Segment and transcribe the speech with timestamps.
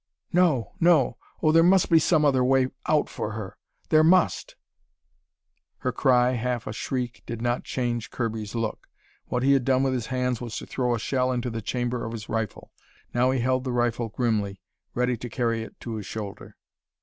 [0.33, 0.71] "No!
[0.79, 1.17] No!
[1.43, 3.55] Oh, there must be some other way out for her!
[3.89, 4.55] There must
[5.83, 8.89] "Her cry, half a shriek, did not change Kirby's look.
[9.27, 12.03] What he had done with his hands was to throw a shell into the chamber
[12.03, 12.71] of his rifle.
[13.13, 14.59] Now he held the rifle grimly,
[14.95, 16.55] ready to carry it to his shoulder.